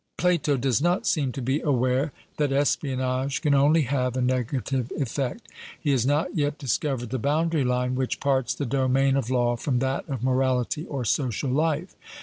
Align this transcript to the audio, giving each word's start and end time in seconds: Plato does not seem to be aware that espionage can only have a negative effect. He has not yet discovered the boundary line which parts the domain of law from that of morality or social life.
Plato 0.17 0.57
does 0.57 0.81
not 0.81 1.05
seem 1.05 1.31
to 1.33 1.43
be 1.43 1.59
aware 1.59 2.11
that 2.37 2.51
espionage 2.51 3.39
can 3.39 3.53
only 3.53 3.83
have 3.83 4.17
a 4.17 4.21
negative 4.23 4.91
effect. 4.97 5.47
He 5.79 5.91
has 5.91 6.07
not 6.07 6.35
yet 6.35 6.57
discovered 6.57 7.11
the 7.11 7.19
boundary 7.19 7.63
line 7.63 7.93
which 7.93 8.19
parts 8.19 8.55
the 8.55 8.65
domain 8.65 9.15
of 9.15 9.29
law 9.29 9.55
from 9.55 9.77
that 9.77 10.09
of 10.09 10.23
morality 10.23 10.85
or 10.87 11.05
social 11.05 11.51
life. 11.51 11.93